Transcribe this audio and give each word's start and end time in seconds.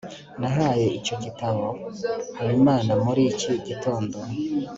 nahaye 0.39 0.85
icyo 0.99 1.15
gitabo 1.23 1.65
habimana 2.37 2.93
muri 3.03 3.21
iki 3.31 3.51
gitondo 3.67 4.17